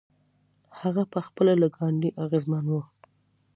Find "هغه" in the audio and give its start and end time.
0.79-1.03